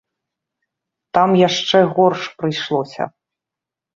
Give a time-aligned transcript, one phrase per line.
[1.17, 3.03] Там яшчэ горш прыйшлося.